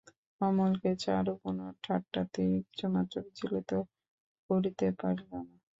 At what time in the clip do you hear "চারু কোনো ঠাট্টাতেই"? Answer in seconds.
1.03-2.53